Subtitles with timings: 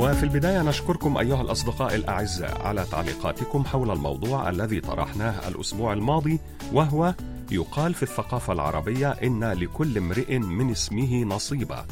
[0.00, 6.40] وفي البداية نشكركم أيها الأصدقاء الأعزاء على تعليقاتكم حول الموضوع الذي طرحناه الأسبوع الماضي
[6.72, 7.14] وهو
[7.50, 11.84] يقال في الثقافة العربية إن لكل امرئ من اسمه نصيبة.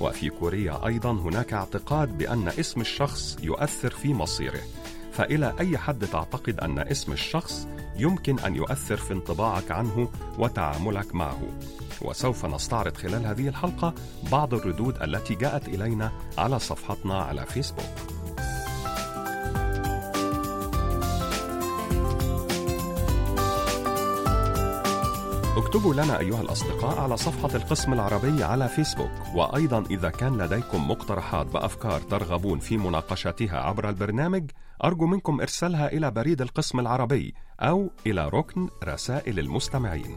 [0.00, 4.60] وفي كوريا أيضا هناك اعتقاد بأن اسم الشخص يؤثر في مصيره.
[5.12, 11.40] فإلى أي حد تعتقد أن اسم الشخص يمكن أن يؤثر في انطباعك عنه وتعاملك معه.
[12.02, 13.94] وسوف نستعرض خلال هذه الحلقة
[14.32, 17.84] بعض الردود التي جاءت إلينا على صفحتنا على فيسبوك.
[25.56, 29.10] اكتبوا لنا أيها الأصدقاء على صفحة القسم العربي على فيسبوك.
[29.34, 34.50] وأيضا إذا كان لديكم مقترحات بأفكار ترغبون في مناقشتها عبر البرنامج
[34.84, 40.16] أرجو منكم إرسالها إلى بريد القسم العربي أو إلى ركن رسائل المستمعين.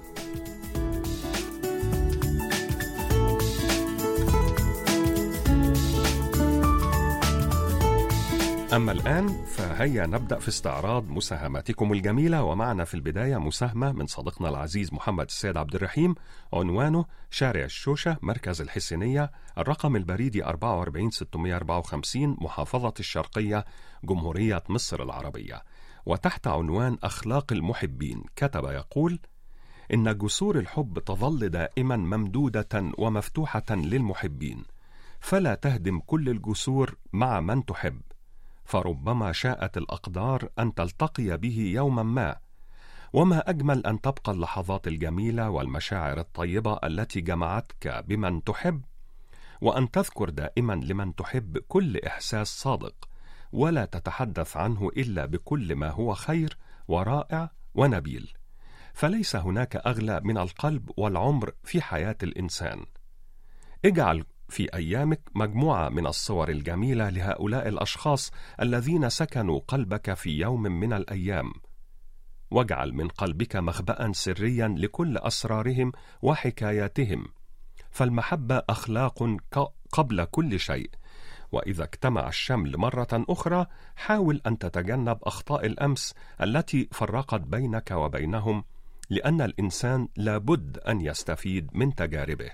[8.73, 12.43] أما الآن فهيا نبدأ في استعراض مساهماتكم الجميلة.
[12.43, 16.15] ومعنا في البداية مساهمة من صديقنا العزيز محمد السيد عبد الرحيم
[16.53, 23.65] عنوانه شارع الشوشة مركز الحسينية الرقم البريدي 44654 محافظة الشرقية
[24.03, 25.63] جمهورية مصر العربية.
[26.05, 29.19] وتحت عنوان أخلاق المحبين كتب يقول
[29.93, 34.63] إن جسور الحب تظل دائما ممدودة ومفتوحة للمحبين
[35.19, 38.01] فلا تهدم كل الجسور مع من تحب
[38.65, 42.35] فربما شاءت الأقدار أن تلتقي به يوما ما
[43.13, 48.81] وما أجمل أن تبقى اللحظات الجميلة والمشاعر الطيبة التي جمعتك بمن تحب
[49.61, 53.08] وأن تذكر دائما لمن تحب كل إحساس صادق.
[53.51, 58.33] ولا تتحدث عنه إلا بكل ما هو خير ورائع ونبيل.
[58.93, 62.85] فليس هناك أغلى من القلب والعمر في حياة الإنسان.
[63.85, 70.93] اجعل في أيامك مجموعة من الصور الجميلة لهؤلاء الأشخاص الذين سكنوا قلبك في يوم من
[70.93, 71.53] الأيام.
[72.51, 77.25] واجعل من قلبك مخبأ سريا لكل أسرارهم وحكاياتهم.
[77.91, 79.37] فالمحبة أخلاق
[79.91, 80.89] قبل كل شيء.
[81.51, 83.65] وإذا اجتمع الشمل مرة أخرى
[83.95, 88.63] حاول أن تتجنب أخطاء الأمس التي فرقت بينك وبينهم
[89.09, 92.51] لأن الإنسان لابد أن يستفيد من تجاربه.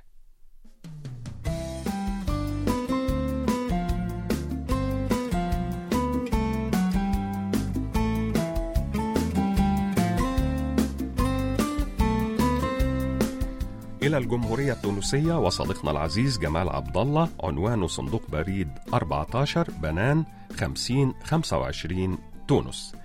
[14.06, 20.26] إلى الجمهورية التونسية وصديقنا العزيز جمال عبد الله عنوان صندوق بريد 14 بنان
[20.60, 22.18] 50 25
[22.48, 22.96] تونس.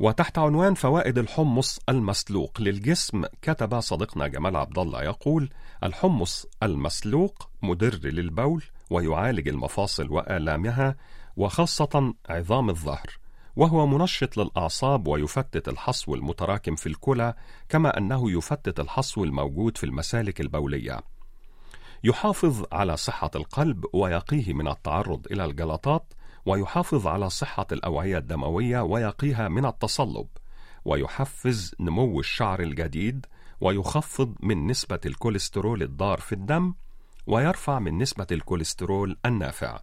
[0.00, 5.50] وتحت عنوان فوائد الحمص المسلوق للجسم كتب صديقنا جمال عبد الله يقول
[5.84, 10.96] الحمص المسلوق مدر للبول ويعالج المفاصل وآلامها
[11.36, 13.18] وخاصة عظام الظهر.
[13.58, 17.34] وهو منشط للأعصاب ويفتت الحصو المتراكم في الكلى
[17.68, 21.00] كما أنه يفتت الحصو الموجود في المسالك البولية.
[22.04, 26.14] يحافظ على صحة القلب ويقيه من التعرض إلى الجلطات
[26.46, 30.26] ويحافظ على صحة الأوعية الدموية ويقيها من التصلب
[30.84, 33.26] ويحفز نمو الشعر الجديد
[33.60, 36.74] ويخفض من نسبة الكوليسترول الضار في الدم
[37.26, 39.80] ويرفع من نسبة الكوليسترول النافع.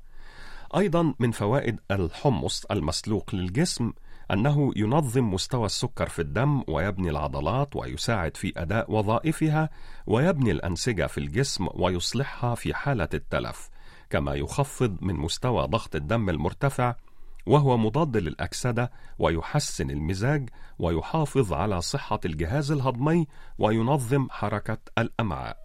[0.78, 3.94] أيضا من فوائد الحمص المسلوق للجسم
[4.32, 9.70] أنه ينظم مستوى السكر في الدم ويبني العضلات ويساعد في أداء وظائفها
[10.08, 13.70] ويبني الأنسجة في الجسم ويصلحها في حالة التلف
[14.10, 16.96] كما يخفض من مستوى ضغط الدم المرتفع
[17.46, 20.50] وهو مضاد للأكسدة ويحسن المزاج
[20.80, 23.28] ويحافظ على صحة الجهاز الهضمي
[23.60, 25.58] وينظم حركة الأمعاء.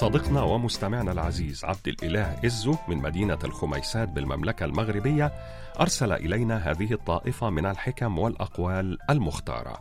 [0.00, 5.32] صديقنا ومستمعنا العزيز عبد الإله إزو من مدينة الخميسات بالمملكة المغربية
[5.80, 9.78] أرسل إلينا هذه الطائفة من الحكم والأقوال المختارة.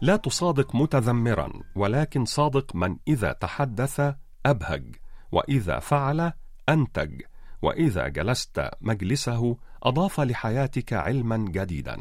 [0.00, 4.14] لا تصادق متذمرا ولكن صادق من إذا تحدث
[4.46, 4.94] أبهج
[5.32, 6.32] وإذا فعل
[6.68, 7.20] أنتج
[7.62, 11.98] وإذا جلست مجلسه أضاف لحياتك علما جديدا.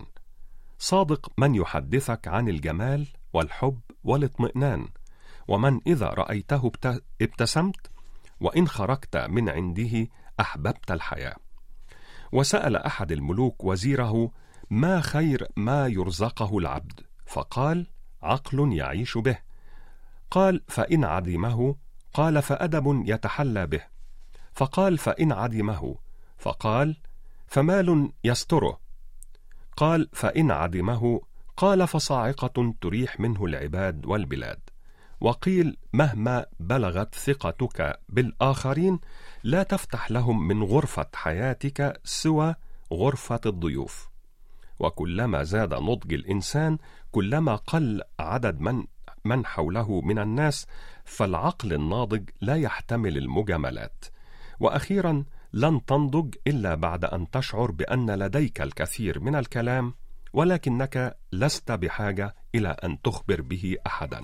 [0.80, 4.88] صادق من يحدثك عن الجمال والحب والاطمئنان
[5.48, 6.72] ومن إذا رأيته
[7.22, 7.92] ابتسمت
[8.40, 10.08] وإن خرجت من عنده
[10.40, 11.36] أحببت الحياة.
[12.32, 14.32] وسأل أحد الملوك وزيره
[14.70, 17.88] ما خير ما يرزقه العبد؟ فقال
[18.22, 19.38] عقل يعيش به.
[20.32, 21.76] قال فإن عدمه
[22.14, 23.82] قال فأدب يتحلى به.
[24.54, 25.96] فقال فإن عدمه
[26.38, 26.98] فقال
[27.48, 28.80] فمال يستره.
[29.78, 31.22] قال فإن عدمه
[31.58, 34.60] قال فصاعقة تريح منه العباد والبلاد.
[35.24, 39.00] وقيل مهما بلغت ثقتك بالآخرين
[39.44, 42.56] لا تفتح لهم من غرفة حياتك سوى
[42.94, 44.10] غرفة الضيوف.
[44.80, 46.78] وكلما زاد نضج الإنسان
[47.12, 48.84] كلما قل عدد من
[49.26, 50.68] من حوله من الناس
[51.06, 54.06] فالعقل الناضج لا يحتمل المجاملات.
[54.60, 55.24] وأخيرا
[55.54, 59.94] لن تنضج إلا بعد أن تشعر بأن لديك الكثير من الكلام
[60.34, 64.22] ولكنك لست بحاجة إلى أن تخبر به احدا.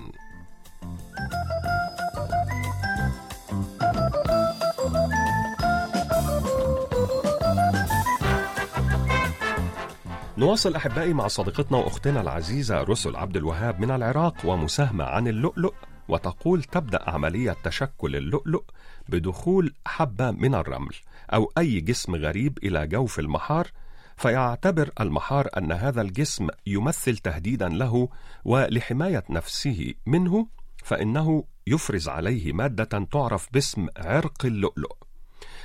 [10.39, 15.74] نواصل أحبائي مع صديقتنا وأختنا العزيزة رسل عبد الوهاب من العراق ومساهمة عن اللؤلؤ
[16.07, 18.63] وتقول تبدأ عملية تشكل اللؤلؤ
[19.09, 20.95] بدخول حبة من الرمل
[21.33, 23.68] أو أي جسم غريب إلى جوف المحار
[24.18, 28.09] فيعتبر المحار أن هذا الجسم يمثل تهديدا له
[28.45, 30.47] ولحماية نفسه منه
[30.83, 34.95] فإنه يفرز عليه مادة تعرف باسم عرق اللؤلؤ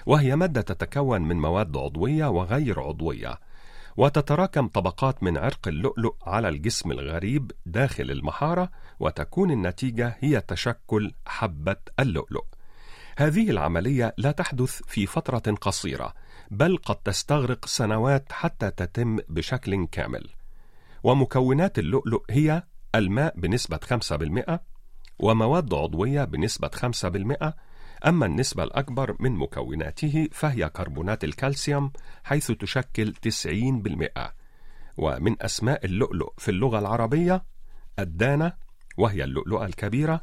[0.07, 3.39] وهي مادة تتكون من مواد عضوية وغير عضوية.
[3.97, 8.71] وتتراكم طبقات من عرق اللؤلؤ على الجسم الغريب داخل المحارة
[9.01, 12.45] وتكون النتيجة هي تشكل حبة اللؤلؤ.
[13.19, 16.15] هذه العملية لا تحدث في فترة قصيرة
[16.51, 20.29] بل قد تستغرق سنوات حتى تتم بشكل كامل.
[21.03, 22.63] ومكونات اللؤلؤ هي
[22.95, 23.81] الماء بنسبة
[24.57, 24.59] 5%
[25.19, 27.53] ومواد عضوية بنسبة 5%
[28.07, 31.93] أما النسبة الأكبر من مكوناته فهي كربونات الكالسيوم
[32.25, 34.21] حيث تشكل 90%
[34.97, 37.45] ومن أسماء اللؤلؤ في اللغة العربية
[37.99, 38.53] الدانة
[38.97, 40.21] وهي اللؤلؤة الكبيرة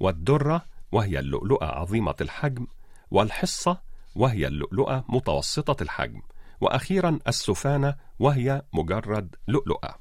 [0.00, 2.66] والدرة وهي اللؤلؤة عظيمة الحجم
[3.10, 3.80] والحصة
[4.16, 6.22] وهي اللؤلؤة متوسطة الحجم
[6.60, 9.94] وأخيرا السفانة وهي مجرد لؤلؤة.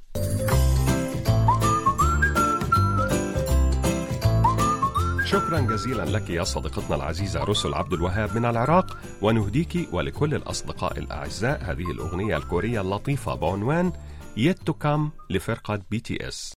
[5.39, 11.61] شكرا جزيلا لك يا صديقتنا العزيزة رسل عبد الوهاب من العراق ونهديك ولكل الأصدقاء الأعزاء.
[11.63, 13.91] هذه الأغنية الكورية اللطيفة بعنوان
[14.37, 16.53] Yet to Come لفرقة بي تي اس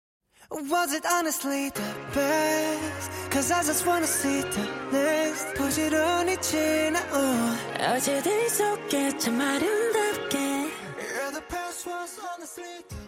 [0.51, 3.09] Was it honestly the best?
[3.33, 5.45] Cause I just wanna see the list.
[5.59, 7.57] Put it on it, China, 부지런히 지나온
[7.95, 10.37] 어제들 속에 참 아름답게.
[10.37, 13.00] Yeah, the past was honestly the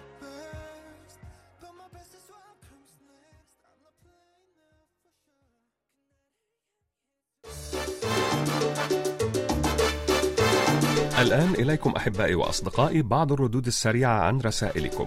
[11.20, 15.06] الآن إليكم أحبائي وأصدقائي بعض الردود السريعة عن رسائلكم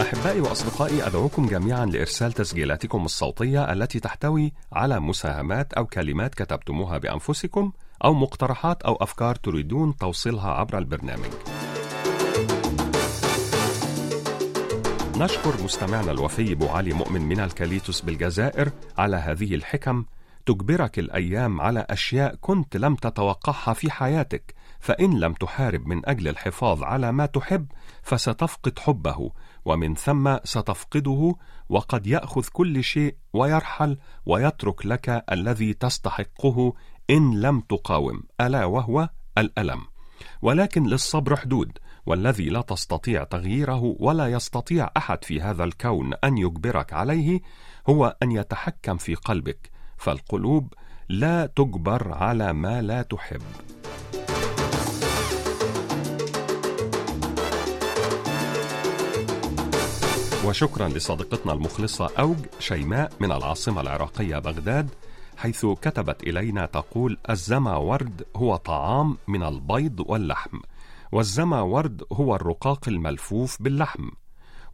[0.00, 7.72] أحبائي وأصدقائي أدعوكم جميعا لإرسال تسجيلاتكم الصوتية التي تحتوي على مساهمات أو كلمات كتبتموها بأنفسكم
[8.04, 11.30] أو مقترحات أو أفكار تريدون توصيلها عبر البرنامج.
[15.16, 20.04] نشكر مستمعنا الوفي بو علي مؤمن من الكاليتوس بالجزائر على هذه الحكم
[20.46, 26.82] تجبرك الأيام على أشياء كنت لم تتوقعها في حياتك فإن لم تحارب من أجل الحفاظ
[26.82, 27.66] على ما تحب
[28.02, 29.30] فستفقد حبه
[29.64, 31.34] ومن ثم ستفقده
[31.68, 36.74] وقد يأخذ كل شيء ويرحل ويترك لك الذي تستحقه
[37.10, 39.80] إن لم تقاوم ألا وهو الألم.
[40.42, 46.92] ولكن للصبر حدود والذي لا تستطيع تغييره ولا يستطيع أحد في هذا الكون أن يجبرك
[46.92, 47.40] عليه
[47.88, 49.70] هو أن يتحكم في قلبك
[50.00, 50.74] فالقلوب
[51.08, 53.42] لا تجبر على ما لا تحب.
[60.46, 64.90] وشكرا لصديقتنا المخلصة أوج شيماء من العاصمة العراقية بغداد
[65.36, 70.58] حيث كتبت إلينا تقول الزما ورد هو طعام من البيض واللحم
[71.12, 74.08] والزما ورد هو الرقاق الملفوف باللحم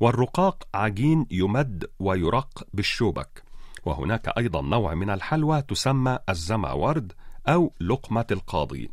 [0.00, 3.45] والرقاق عجين يمد ويرق بالشوبك
[3.86, 7.12] وهناك أيضا نوع من الحلوى تسمى الزما ورد
[7.48, 8.90] أو لقمة القاضي.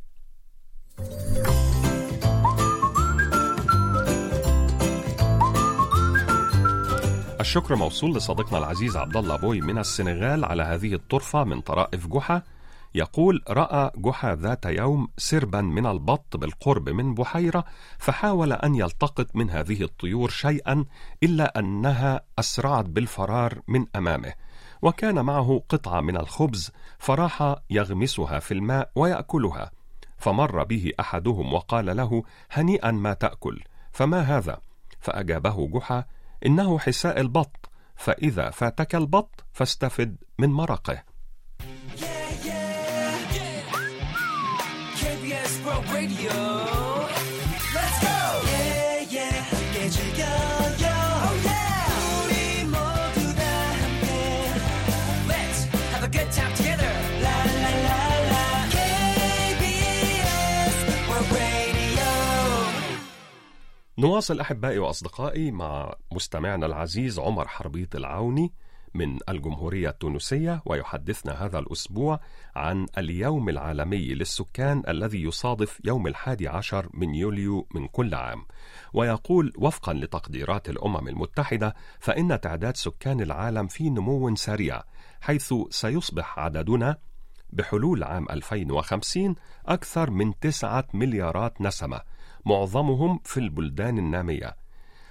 [7.39, 12.41] الشكر موصول لصديقنا العزيز عبد الله بوي من السنغال على هذه الطرفة من طرائف جحا.
[12.95, 17.65] يقول رأى جحا ذات يوم سربا من البط بالقرب من بحيرة
[17.97, 20.85] فحاول أن يلتقط من هذه الطيور شيئا
[21.23, 24.33] إلا أنها أسرعت بالفرار من أمامه.
[24.83, 29.71] وكان معه قطعة من الخبز فراح يغمسها في الماء ويأكلها.
[30.17, 34.57] فمر به أحدهم وقال له هنيئا ما تأكل فما هذا؟
[34.99, 36.05] فأجابه جحا
[36.45, 41.03] إنه حساء البط فإذا فاتك البط فاستفد من مرقه.
[63.97, 68.53] نواصل أحبائي وأصدقائي مع مستمعنا العزيز عمر حربيط العوني
[68.93, 72.19] من الجمهورية التونسية ويحدثنا هذا الأسبوع
[72.55, 78.45] عن اليوم العالمي للسكان الذي يصادف يوم الحادي عشر من يوليو من كل عام.
[78.93, 84.83] ويقول وفقا لتقديرات الأمم المتحدة فإن تعداد سكان العالم في نمو سريع
[85.21, 86.97] حيث سيصبح عددنا
[87.49, 89.35] بحلول عام 2050
[89.65, 92.12] أكثر من تسعة مليارات نسمة.
[92.45, 94.55] معظمهم في البلدان النامية.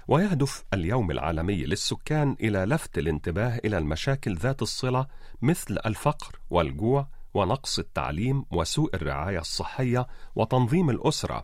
[0.07, 5.07] ويهدف اليوم العالمي للسكان إلى لفت الانتباه إلى المشاكل ذات الصلة
[5.41, 11.43] مثل الفقر والجوع ونقص التعليم وسوء الرعاية الصحية وتنظيم الأسرة.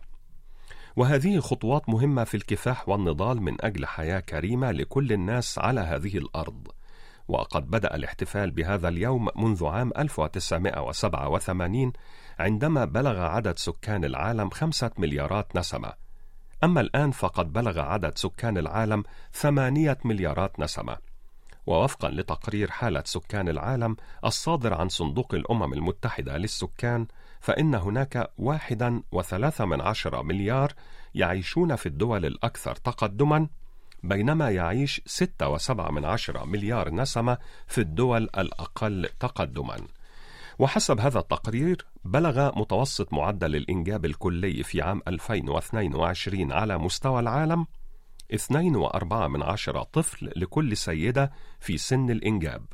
[0.96, 6.68] وهذه خطوات مهمة في الكفاح والنضال من أجل حياة كريمة لكل الناس على هذه الأرض.
[7.30, 11.92] وقد بدأ الاحتفال بهذا اليوم منذ عام 1987
[12.38, 15.92] عندما بلغ عدد سكان العالم خمسة مليارات نسمة.
[16.64, 20.96] أما الآن فقد بلغ عدد سكان العالم ثمانية مليارات نسمة.
[21.66, 27.06] ووفقا لتقرير حالة سكان العالم الصادر عن صندوق الأمم المتحدة للسكان
[27.40, 30.72] فإن هناك واحدا وثلاثة من عشرة مليار
[31.14, 33.48] يعيشون في الدول الأكثر تقدما
[34.02, 39.76] بينما يعيش ستة وسبعة من عشرة مليار نسمة في الدول الأقل تقدما.
[40.58, 47.66] وحسب هذا التقرير بلغ متوسط معدل الإنجاب الكلي في عام 2022 على مستوى العالم
[48.32, 52.64] 2.4 من عشرة طفل لكل سيدة في سن الإنجاب.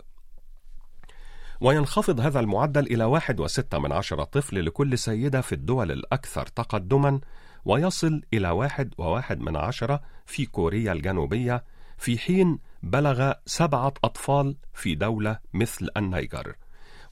[1.60, 7.20] وينخفض هذا المعدل إلى 1.6 من عشرة طفل لكل سيدة في الدول الأكثر تقدما
[7.66, 11.64] ويصل إلى واحد وواحد من عشرة في كوريا الجنوبية
[11.98, 16.56] في حين بلغ سبعة أطفال في دولة مثل النيجر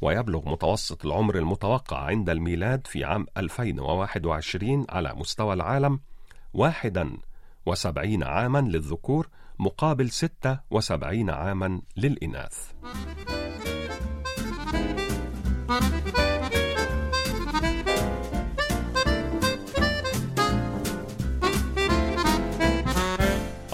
[0.00, 6.00] ويبلغ متوسط العمر المتوقع عند الميلاد في عام 2021 على مستوى العالم
[6.54, 12.72] 71 عاما للذكور مقابل 76 عاما للإناث.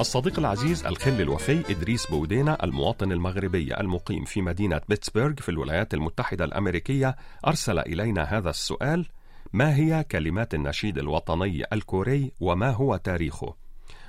[0.01, 6.45] الصديق العزيز الخل الوفي إدريس بودينا المواطن المغربي المقيم في مدينة بيتسبرغ في الولايات المتحدة
[6.45, 7.17] الأمريكية
[7.47, 9.07] أرسل إلينا هذا السؤال
[9.53, 13.55] ما هي كلمات النشيد الوطني الكوري وما هو تاريخه؟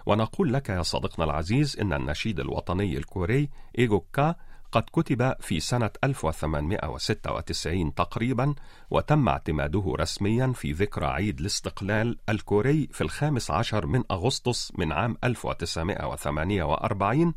[0.06, 4.36] ونقول لك يا صديقنا العزيز إن النشيد الوطني الكوري إيغوكا
[4.72, 8.56] قد كتب في سنة 1896 تقريبا
[8.90, 15.18] وتم اعتماده رسميا في ذكرى عيد الاستقلال الكوري في الخامس عشر من أغسطس من عام
[15.24, 17.34] 1948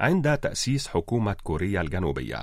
[0.00, 2.42] عند تأسيس حكومة كوريا الجنوبية.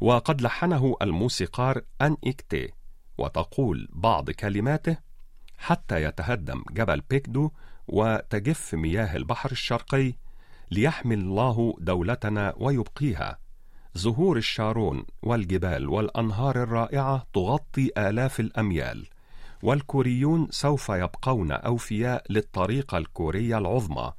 [0.00, 2.72] وقد لحنه الموسيقار أن إكتي
[3.18, 4.96] وتقول بعض كلماته
[5.58, 7.50] حتى يتهدم جبل بيكدو
[7.88, 10.14] وتجف مياه البحر الشرقي
[10.74, 13.38] ليحمي الله دولتنا ويبقيها.
[13.94, 19.06] زهور الشارون والجبال والأنهار الرائعة تغطي آلاف الأميال
[19.62, 24.12] والكوريون سوف يبقون أوفياء للطريقه الكوريه العظمى.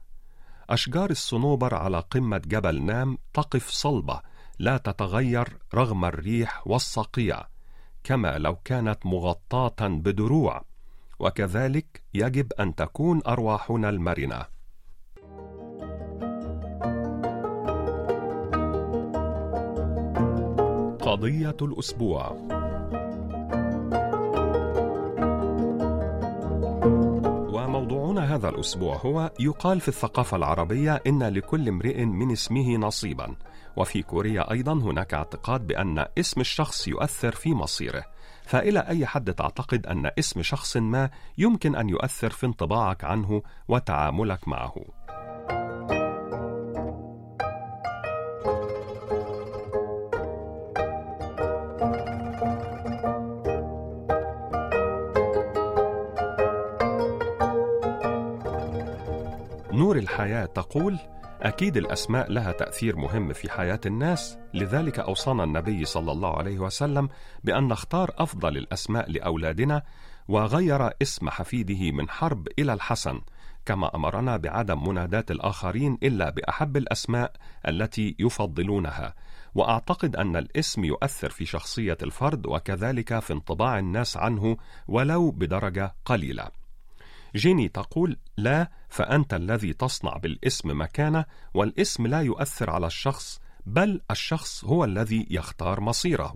[0.69, 4.21] أشجار الصنوبر على قمة جبل نام تقف صلبة
[4.59, 7.47] لا تتغير رغم الريح والصقيع
[8.03, 10.61] كما لو كانت مغطاة بدروع.
[11.19, 14.54] وكذلك يجب أن تكون أرواحنا المرنة.
[21.15, 22.31] قضية الأسبوع.
[27.53, 33.35] وموضوعنا هذا الأسبوع هو يقال في الثقافة العربية إن لكل امرئ من اسمه نصيبا.
[33.75, 38.03] وفي كوريا أيضا هناك اعتقاد بأن اسم الشخص يؤثر في مصيره.
[38.43, 44.47] فإلى أي حد تعتقد أن اسم شخص ما يمكن أن يؤثر في انطباعك عنه وتعاملك
[44.47, 44.75] معه؟
[60.25, 60.99] الحياة تقول
[61.41, 67.09] أكيد الأسماء لها تأثير مهم في حياة الناس لذلك أوصانا النبي صلى الله عليه وسلم
[67.43, 69.81] بأن نختار أفضل الأسماء لأولادنا
[70.27, 73.21] وغير اسم حفيده من حرب إلى الحسن
[73.65, 77.31] كما أمرنا بعدم مناداة الآخرين إلا بأحب الأسماء
[77.67, 79.13] التي يفضلونها.
[79.55, 86.64] وأعتقد أن الاسم يؤثر في شخصية الفرد وكذلك في انطباع الناس عنه ولو بدرجة قليلة.
[87.35, 94.65] جيني تقول لا فأنت الذي تصنع بالاسم مكانة والاسم لا يؤثر على الشخص بل الشخص
[94.65, 96.35] هو الذي يختار مصيره.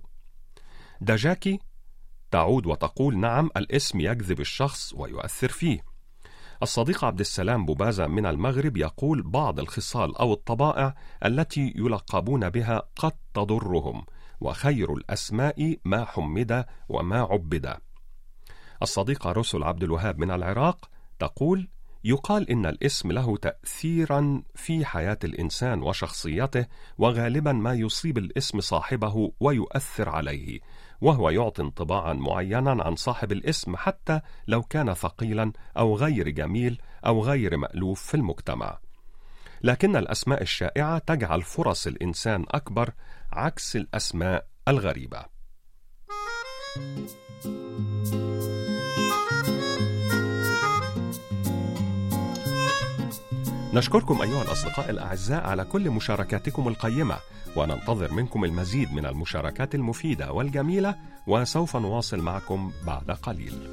[1.02, 1.60] دجاكي
[2.32, 5.84] تعود وتقول نعم الاسم يجذب الشخص ويؤثر فيه.
[6.64, 13.12] الصديق عبد السلام بوبازا من المغرب يقول بعض الخصال أو الطبائع التي يلقبون بها قد
[13.34, 14.06] تضرهم
[14.42, 17.78] وخير الأسماء ما حمد وما عبد.
[18.82, 21.68] الصديقة رسل عبد الوهاب من العراق تقول
[22.04, 26.66] يقال إن الاسم له تأثيرا في حياة الإنسان وشخصيته
[26.98, 30.60] وغالبا ما يصيب الاسم صاحبه ويؤثر عليه
[31.02, 37.24] وهو يعطي انطباعا معينا عن صاحب الاسم حتى لو كان ثقيلا أو غير جميل أو
[37.24, 38.80] غير مألوف في المجتمع.
[39.64, 42.94] لكن الأسماء الشائعة تجعل فرص الإنسان أكبر
[43.32, 45.26] عكس الأسماء الغريبة.
[53.74, 57.18] نشكركم أيها الأصدقاء الأعزاء على كل مشاركاتكم القيمة
[57.56, 60.96] وننتظر منكم المزيد من المشاركات المفيدة والجميلة
[61.28, 63.70] وسوف نواصل معكم بعد قليل.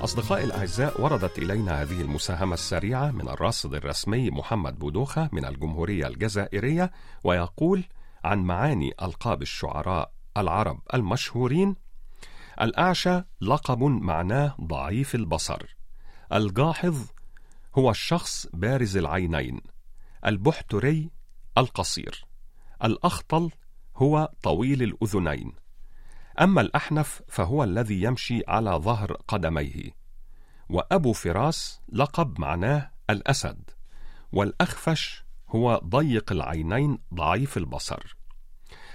[0.00, 6.90] أصدقائي الأعزاء وردت إلينا هذه المساهمة السريعة من الراصد الرسمي محمد بودوخة من الجمهورية الجزائرية
[7.24, 7.84] ويقول
[8.24, 11.76] عن معاني ألقاب الشعراء العرب المشهورين.
[12.60, 15.76] الأعشى لقب معناه ضعيف البصر.
[16.32, 17.06] الجاحظ
[17.78, 19.60] هو الشخص بارز العينين.
[20.26, 21.10] البحتري
[21.58, 22.26] القصير.
[22.84, 23.50] الأخطل
[23.96, 25.52] هو طويل الأذنين.
[26.40, 29.90] أما الأحنف فهو الذي يمشي على ظهر قدميه.
[30.68, 33.70] وأبو فراس لقب معناه الأسد.
[34.32, 38.15] والأخفش هو ضيق العينين ضعيف البصر.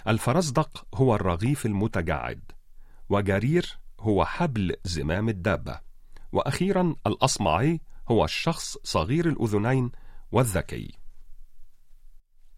[0.08, 2.52] الفرزدق هو الرغيف المتجعد
[3.10, 5.80] وجرير هو حبل زمام الدابة
[6.32, 9.92] وأخيرا الأصمعي هو الشخص صغير الأذنين
[10.32, 10.92] والذكي.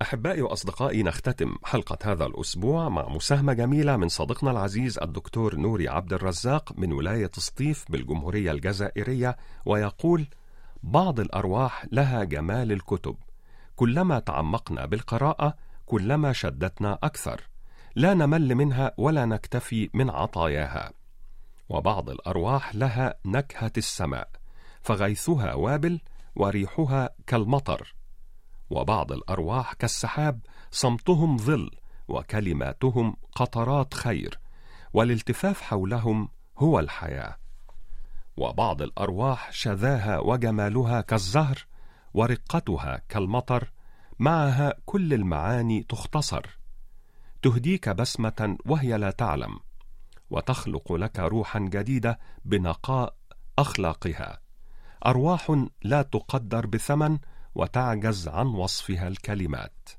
[0.02, 6.14] أحبائي وأصدقائي نختتم حلقة هذا الأسبوع مع مساهمة جميلة من صديقنا العزيز الدكتور نوري عبد
[6.14, 10.28] الرزاق من ولاية سطيف بالجمهورية الجزائرية ويقول:
[10.84, 13.16] بعض الأرواح لها جمال الكتب،
[13.76, 15.56] كلما تعمقنا بالقراءة
[15.94, 17.42] كلما شدتنا أكثر،
[17.96, 20.94] لا نمل منها ولا نكتفي من عطاياها.
[21.70, 24.30] وبعض الأرواح لها نكهة السماء،
[24.82, 26.00] فغيثها وابل
[26.36, 27.96] وريحها كالمطر.
[28.70, 30.40] وبعض الأرواح كالسحاب
[30.72, 31.72] صمتهم ظل
[32.08, 34.40] وكلماتهم قطرات خير
[34.94, 37.38] والالتفاف حولهم هو الحياة
[38.38, 41.66] وبعض الأرواح شذاها وجمالها كالزهر
[42.14, 43.72] ورقتها كالمطر
[44.20, 46.60] معها كل المعاني تختصر.
[47.42, 49.60] تهديك بسمة وهي لا تعلم.
[50.30, 53.16] وتخلق لك روحا جديدة بنقاء
[53.60, 54.42] أخلاقها.
[55.06, 57.18] أرواح لا تقدر بثمن
[57.56, 59.90] وتعجز عن وصفها الكلمات.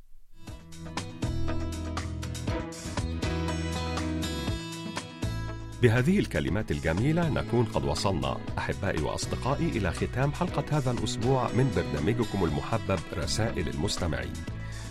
[5.84, 12.44] بهذه الكلمات الجميلة نكون قد وصلنا أحبائي وأصدقائي إلى ختام حلقة هذا الأسبوع من برنامجكم
[12.44, 14.32] المحبب رسائل المستمعين.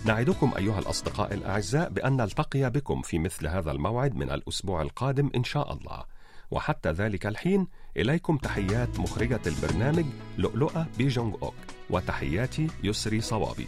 [0.05, 5.43] نعدكم أيها الأصدقاء الأعزاء بأن نلتقي بكم في مثل هذا الموعد من الأسبوع القادم إن
[5.43, 6.03] شاء الله.
[6.51, 10.05] وحتى ذلك الحين إليكم تحيات مخرجة البرنامج
[10.37, 11.55] لؤلؤة بيجونغ أوك
[11.89, 13.67] وتحياتي يسري صوابي